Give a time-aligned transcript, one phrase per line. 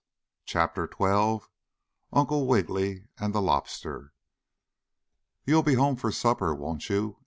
[0.45, 1.41] CHAPTER XII
[2.11, 4.13] UNCLE WIGGILY AND THE LOBSTER
[5.45, 7.19] "You'll be home to supper, won't you?"